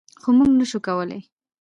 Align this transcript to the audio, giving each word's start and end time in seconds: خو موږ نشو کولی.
خو 0.21 0.29
موږ 0.37 0.49
نشو 0.59 0.79
کولی. 0.87 1.19